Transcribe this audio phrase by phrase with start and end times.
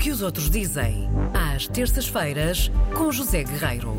[0.00, 3.94] que os outros dizem, às terças-feiras, com José Guerreiro.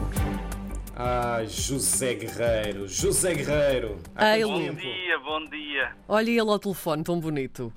[0.96, 4.00] Ai, José Guerreiro, José Guerreiro.
[4.16, 4.82] Há Bom tempo?
[4.82, 5.96] dia, bom dia.
[6.08, 7.72] Olha ele ao telefone, tão bonito.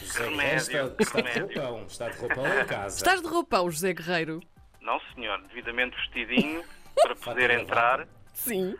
[0.00, 1.60] José Guerreiro remédio, está, está de remédio.
[1.62, 2.96] roupão, está de roupão em casa.
[2.96, 4.40] Estás de roupão, José Guerreiro?
[4.80, 6.62] Não, senhor, devidamente vestidinho
[7.00, 8.74] para poder entrar, Sim.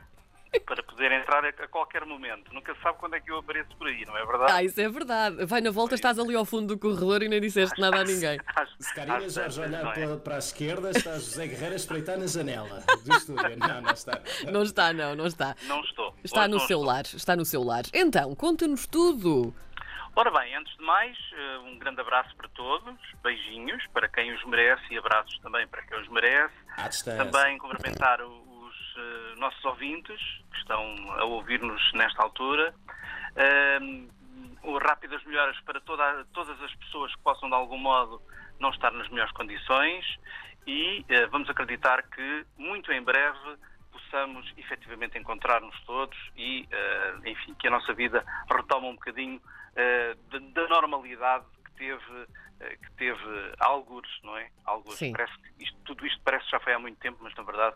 [0.60, 2.52] Para poder entrar a, qualquer momento.
[2.52, 4.52] Nunca se sabe quando é que eu apareço por aí, não é verdade?
[4.52, 5.44] Ah, isso é verdade.
[5.46, 8.38] Vai na volta, estás ali ao fundo do corredor e nem disseste nada a ninguém.
[8.78, 10.16] Se Karina Jorge olhar é?
[10.16, 13.56] para, a esquerda, está José Guerreiro a espreitar na janela do estúdio.
[13.56, 14.22] Não, não está.
[14.50, 15.56] Não está, não, não está.
[15.62, 16.14] Não estou.
[16.22, 16.84] Está no seu estou.
[16.84, 17.84] lar, está no seu lar.
[17.92, 19.54] Então, conta-nos tudo.
[20.14, 24.44] Ora bem, antes de mais, eh, um grande abraço para todos, beijinhos para quem os
[24.44, 26.52] merece e abraços também para quem os merece.
[27.16, 28.41] Também cumprimentar o-
[29.42, 30.18] nossos ouvintes
[30.52, 30.80] que estão
[31.18, 32.74] a ouvir-nos nesta altura.
[34.62, 38.22] O rápidas melhoras para toda- todas as pessoas que possam, de algum modo,
[38.60, 40.04] não estar nas melhores condições
[40.66, 43.56] e eh, vamos acreditar que, muito em breve,
[43.90, 49.42] possamos efetivamente encontrar-nos todos e, eh, enfim, que a nossa vida retome um bocadinho
[49.74, 52.26] eh, da, da normalidade que teve,
[52.80, 54.48] que teve algures, não é?
[54.64, 54.96] Algures.
[55.12, 57.74] Parece que isto- tudo isto parece que já foi há muito tempo, mas na verdade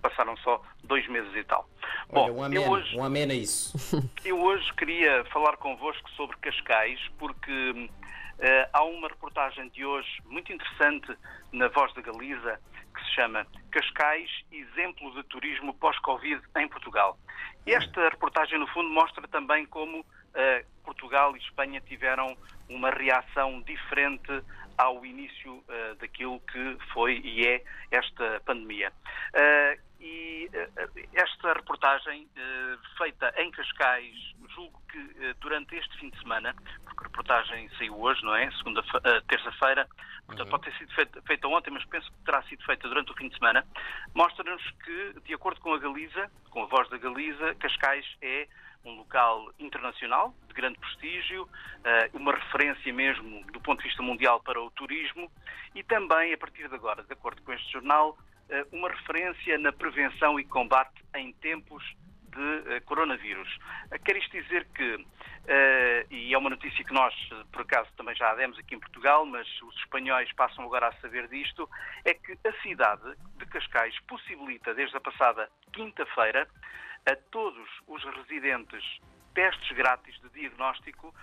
[0.00, 1.68] passaram só dois meses e tal.
[2.10, 3.76] Olha, Bom, um eu amém, hoje, um a isso.
[4.24, 7.90] eu hoje queria falar convosco sobre Cascais, porque
[8.38, 11.16] eh, há uma reportagem de hoje muito interessante
[11.52, 12.60] na Voz da Galiza
[12.98, 17.18] que se chama Cascais, exemplo de turismo pós-Covid em Portugal.
[17.66, 20.04] Esta reportagem, no fundo, mostra também como
[20.34, 22.36] eh, Portugal e Espanha tiveram
[22.68, 24.42] uma reação diferente
[24.76, 28.92] ao início eh, daquilo que foi e é esta pandemia.
[29.34, 30.48] Eh, e
[31.12, 32.28] esta reportagem,
[32.96, 34.14] feita em Cascais,
[34.54, 36.54] julgo que durante este fim de semana,
[37.18, 38.50] reportagem saiu hoje, não é?
[38.52, 38.82] Segunda,
[39.28, 39.88] terça-feira,
[40.26, 43.14] portanto pode ter sido feita, feita ontem, mas penso que terá sido feita durante o
[43.14, 43.66] fim de semana,
[44.14, 48.46] mostra-nos que, de acordo com a Galiza, com a voz da Galiza, Cascais é
[48.84, 51.48] um local internacional de grande prestígio,
[51.84, 55.30] eh, uma referência mesmo do ponto de vista mundial para o turismo
[55.74, 58.16] e também, a partir de agora, de acordo com este jornal,
[58.48, 61.82] eh, uma referência na prevenção e combate em tempos
[62.38, 63.48] de eh, coronavírus.
[63.90, 65.04] Eh, Quer isto dizer que,
[65.46, 67.12] eh, e é uma notícia que nós,
[67.52, 71.28] por acaso, também já demos aqui em Portugal, mas os espanhóis passam agora a saber
[71.28, 71.68] disto,
[72.04, 76.48] é que a cidade de Cascais possibilita, desde a passada quinta-feira,
[77.06, 78.84] a todos os residentes
[79.34, 81.14] testes grátis de diagnóstico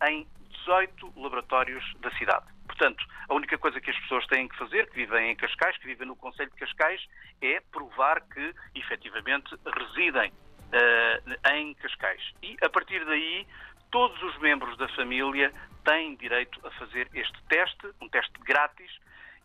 [0.00, 0.26] É em
[0.64, 2.53] 18 laboratórios da cidade.
[2.76, 5.86] Portanto, a única coisa que as pessoas têm que fazer, que vivem em Cascais, que
[5.86, 7.00] vivem no Conselho de Cascais,
[7.40, 10.32] é provar que efetivamente residem
[10.72, 11.22] eh,
[11.54, 12.20] em Cascais.
[12.42, 13.46] E a partir daí,
[13.92, 15.52] todos os membros da família
[15.84, 18.90] têm direito a fazer este teste, um teste grátis,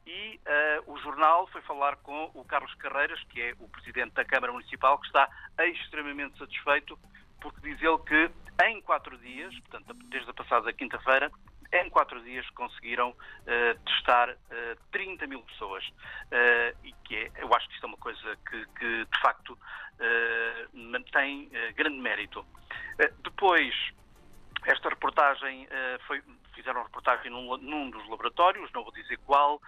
[0.08, 4.26] e eh, o jornal foi falar com o Carlos Carreiras, que é o presidente da
[4.26, 5.30] Câmara Municipal, que está
[5.60, 6.98] extremamente satisfeito,
[7.40, 8.32] porque diz ele que
[8.66, 11.32] em quatro dias, portanto, desde a passada quinta-feira,
[11.72, 13.16] em quatro dias conseguiram
[13.46, 15.84] eh, testar eh, 30 mil pessoas.
[16.32, 19.58] Eh, e que é, eu acho que isto é uma coisa que, que, de facto,
[20.00, 20.68] eh,
[21.76, 22.46] grande mérito.
[23.24, 23.74] Depois,
[24.66, 25.68] esta reportagem
[26.06, 26.22] foi,
[26.54, 29.62] fizeram reportagem num, num dos laboratórios, não vou dizer qual,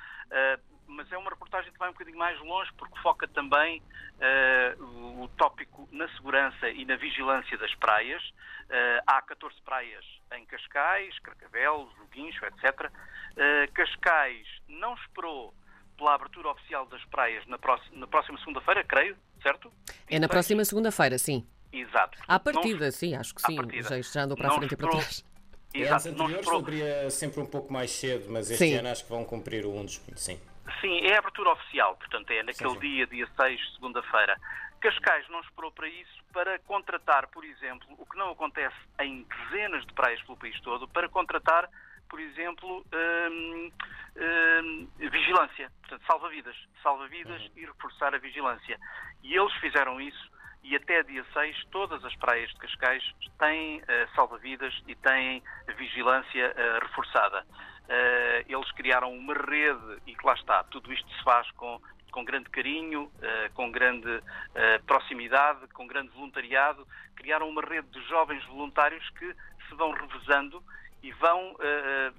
[0.92, 3.82] mas é uma reportagem que vai um bocadinho mais longe porque foca também
[4.20, 8.22] eh, o, tópico na segurança e na vigilância das praias.
[8.70, 12.92] Eh, há 14 praias em Cascais, Carcavelos, Joguincho, etc.
[13.38, 15.54] Eh, Cascais não esperou
[15.98, 19.72] pela abertura oficial das praias na, próxima, na próxima segunda-feira, creio, certo?
[20.10, 21.48] É na próxima segunda-feira, sim.
[21.72, 22.18] Exato.
[22.28, 23.56] À Não- partida, sim, acho que À sim.
[23.56, 23.90] partida.
[23.90, 25.06] Já, já andou para a Não frente e para trás.
[25.06, 25.32] Anos
[25.74, 28.76] Exato, não anteriores esperou abria sempre um pouco mais cedo, mas este Sim.
[28.76, 30.38] ano acho que vão cumprir o 1 de junho, sim.
[30.80, 32.80] Sim, é a abertura oficial, portanto é naquele sim.
[32.80, 34.38] dia, dia 6, segunda-feira.
[34.80, 39.86] Cascais não esperou para isso para contratar, por exemplo, o que não acontece em dezenas
[39.86, 41.70] de praias pelo país todo, para contratar,
[42.10, 43.72] por exemplo, hum,
[44.18, 48.80] hum, vigilância, portanto salva-vidas, salva-vidas e reforçar a vigilância.
[49.24, 50.32] E eles fizeram isso
[50.64, 53.04] e até dia 6 todas as praias de Cascais
[53.40, 55.44] têm eh, salva-vidas e têm
[55.78, 57.46] vigilância eh, reforçada.
[57.90, 61.82] Eh, eles criaram uma rede e que lá está, tudo isto se faz com,
[62.12, 64.22] com grande carinho, eh, com grande
[64.56, 66.88] eh, proximidade, com grande voluntariado.
[67.16, 69.36] Criaram uma rede de jovens voluntários que
[69.68, 70.64] se vão revezando
[71.04, 71.56] e vão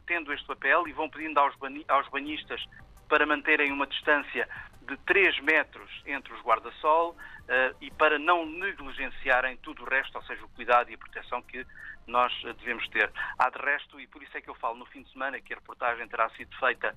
[0.07, 2.61] tendo este papel e vão pedindo aos banhistas
[3.09, 4.49] para manterem uma distância
[4.93, 10.23] de 3 metros entre os guarda-sol, uh, e para não negligenciarem tudo o resto, ou
[10.25, 11.67] seja, o cuidado e a proteção que
[12.07, 13.11] nós uh, devemos ter.
[13.39, 15.53] Há de resto, e por isso é que eu falo no fim de semana, que
[15.53, 16.95] a reportagem terá sido feita,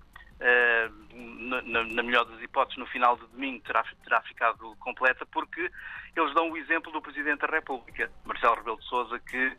[1.13, 5.71] na, na, melhor das hipóteses, no final de domingo terá, terá ficado completa, porque
[6.13, 9.57] eles dão o exemplo do Presidente da República, Marcelo Rebelo de Sousa, que,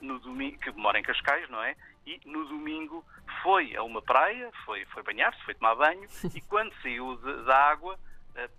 [0.00, 1.74] no domingo, que mora em Cascais, não é?
[2.08, 3.04] E no domingo
[3.42, 7.54] foi a uma praia, foi, foi banhar-se, foi tomar banho, e quando saiu de, da
[7.54, 7.98] água,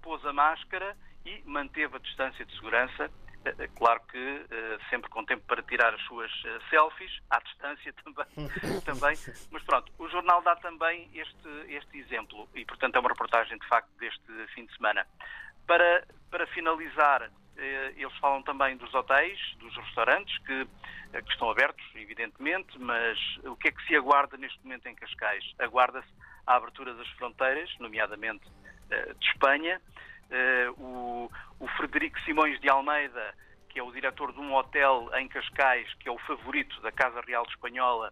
[0.03, 3.09] pôs a máscara e manteve a distância de segurança.
[3.45, 6.31] Eh, eh, claro que eh, sempre com tempo para tirar as suas
[6.69, 9.17] selfies, à distância também, também.
[9.49, 13.67] Mas pronto, o jornal dá também este, este exemplo e, portanto, é uma reportagem de
[13.67, 15.07] facto deste fim de semana.
[15.65, 17.31] Para, para finalizar,
[17.95, 20.65] eles falam também dos hotéis, dos restaurantes, que,
[21.11, 25.43] que, estão abertos, evidentemente, mas o que é que se aguarda neste momento em Cascais?
[25.59, 26.07] Aguarda-se
[26.47, 28.45] a abertura das fronteiras, nomeadamente
[28.89, 29.81] de Espanha,
[30.77, 31.29] o,
[31.59, 33.35] o Frederico Simões de Almeida,
[33.69, 37.21] que é o diretor de um hotel em Cascais, que é o favorito da Casa
[37.21, 38.11] Real Espanhola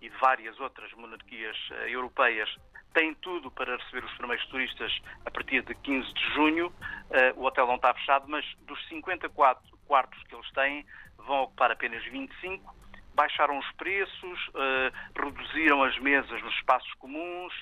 [0.00, 1.56] e de várias outras monarquias
[1.86, 2.54] europeias,
[2.92, 4.92] tem tudo para receber os primeiros turistas
[5.24, 6.66] a partir de 15 de junho.
[6.66, 10.86] Uh, o hotel não está fechado, mas dos 54 quartos que eles têm,
[11.16, 12.76] vão ocupar apenas 25.
[13.14, 14.50] Baixaram os preços,
[15.16, 17.52] reduziram as mesas nos espaços comuns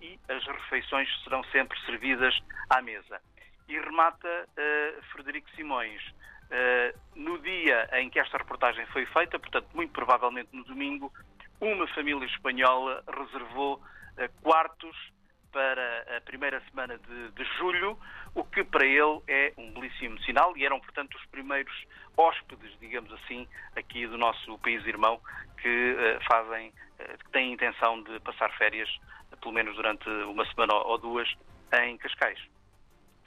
[0.00, 2.34] e as refeições serão sempre servidas
[2.70, 3.20] à mesa.
[3.68, 4.48] E remata
[5.12, 6.00] Frederico Simões.
[7.14, 11.12] No dia em que esta reportagem foi feita, portanto, muito provavelmente no domingo,
[11.60, 13.82] uma família espanhola reservou
[14.90, 15.16] uh,
[15.52, 17.98] para a primeira semana de, de, julho,
[18.34, 21.72] o que para ele é um belíssimo sinal e eram, portanto, os primeiros
[22.16, 25.18] hóspedes, digamos assim, aqui do nosso país irmão
[25.62, 28.88] que uh, fazem, uh, que têm intenção de passar férias,
[29.40, 31.28] pelo menos durante uma semana ou duas,
[31.72, 32.38] em Cascais.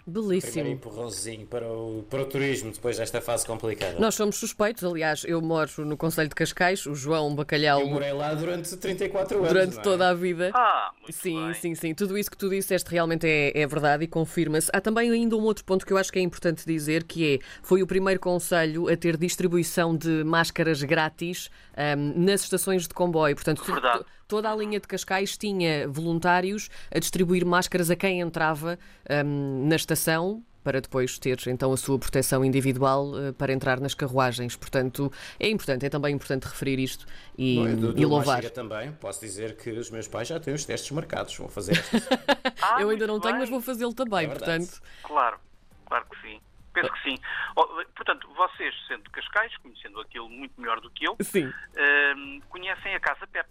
[0.09, 0.53] Belíssimo.
[0.53, 3.99] Primeiro empurrãozinho para o, para o turismo depois desta fase complicada.
[3.99, 7.81] Nós somos suspeitos, aliás, eu moro no Conselho de Cascais, o João Bacalhau.
[7.81, 9.49] Eu morei lá durante 34 anos.
[9.49, 9.81] Durante é?
[9.81, 10.51] toda a vida.
[10.53, 11.53] Ah, muito sim, bem.
[11.53, 11.93] sim, sim.
[11.93, 14.69] Tudo isso que tu disseste realmente é, é verdade e confirma-se.
[14.73, 17.39] Há também ainda um outro ponto que eu acho que é importante dizer, que é,
[17.61, 21.49] foi o primeiro Conselho a ter distribuição de máscaras grátis
[21.97, 23.35] um, nas estações de comboio.
[23.35, 24.05] Portanto, verdade.
[24.27, 28.77] toda a linha de Cascais tinha voluntários a distribuir máscaras a quem entrava
[29.25, 33.95] um, na estação para depois ter então a sua proteção individual uh, para entrar nas
[33.95, 34.55] carruagens.
[34.55, 38.47] Portanto, é importante, é também importante referir isto e, Bom, do, do e louvar.
[38.51, 41.73] também, posso dizer que os meus pais já têm os testes marcados, vão fazer
[42.61, 43.23] ah, Eu ainda não bem.
[43.23, 44.79] tenho, mas vou fazê-lo também, É portanto.
[45.01, 45.39] Claro,
[45.87, 46.39] claro que sim.
[46.71, 47.17] Penso que sim.
[47.55, 47.65] Oh,
[47.95, 52.93] portanto, vocês, sendo de Cascais, conhecendo aquilo muito melhor do que eu, Sim, uh, conhecem
[52.93, 53.49] a Casa Pep,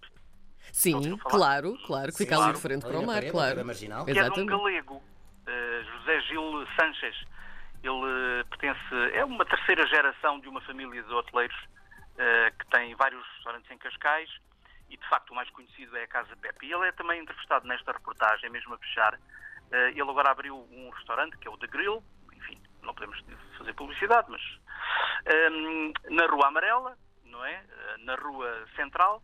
[0.73, 2.51] sim, claro, claro, que Sim, fica claro.
[2.51, 3.65] ali de frente para o mar, claro.
[4.05, 5.03] que é de um galego,
[5.85, 7.17] José Gil Sanches.
[7.83, 8.81] Ele uh, pertence,
[9.13, 13.79] é uma terceira geração de uma família de hoteleiros uh, que tem vários restaurantes em
[13.79, 14.31] Cascais
[14.91, 16.67] e, de facto, o mais conhecido é a Casa Pepe.
[16.67, 19.19] E ele é também entrevistado nesta reportagem, mesmo a fechar.
[19.71, 22.03] Ele agora abriu um restaurante que é o The Grill,
[22.33, 23.23] enfim, não podemos
[23.59, 24.41] fazer publicidade, mas
[25.53, 27.63] um, na Rua Amarela, não é?
[27.99, 29.23] Na Rua Central.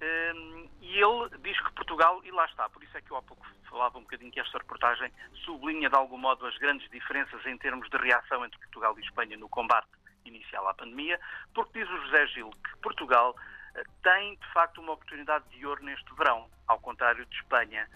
[0.00, 3.22] Um, e ele diz que Portugal, e lá está, por isso é que eu há
[3.22, 5.12] pouco falava um bocadinho que esta reportagem
[5.44, 9.36] sublinha de algum modo as grandes diferenças em termos de reação entre Portugal e Espanha
[9.36, 9.88] no combate
[10.24, 11.18] inicial à pandemia,
[11.52, 15.82] porque diz o José Gil que Portugal uh, tem de facto uma oportunidade de ouro
[15.82, 17.88] neste verão, ao contrário de Espanha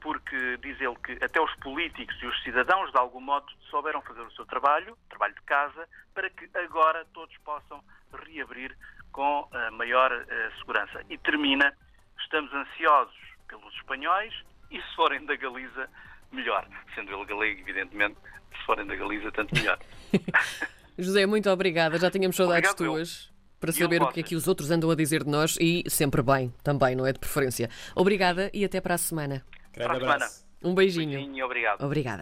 [0.00, 4.22] porque diz ele que até os políticos e os cidadãos, de algum modo, souberam fazer
[4.22, 8.76] o seu trabalho, trabalho de casa, para que agora todos possam reabrir
[9.12, 11.04] com uh, maior uh, segurança.
[11.08, 11.72] E termina,
[12.18, 14.32] estamos ansiosos pelos espanhóis
[14.70, 15.88] e se forem da Galiza,
[16.32, 16.66] melhor.
[16.94, 18.16] Sendo ele galego, evidentemente,
[18.56, 19.78] se forem da Galiza, tanto melhor.
[20.98, 21.98] José, muito obrigada.
[21.98, 22.94] Já tínhamos saudades Obrigado, eu.
[23.04, 25.30] tuas para E saber eu o que é que os outros andam a dizer de
[25.30, 27.12] nós e sempre bem, também, não é?
[27.12, 27.70] De preferência.
[27.94, 29.44] Obrigada e até para a semana.
[29.72, 30.14] Grande Para a semana.
[30.16, 30.46] abraço.
[30.64, 31.10] Um beijinho.
[31.18, 31.82] Beijinho obrigado.
[31.84, 32.20] Obrigada.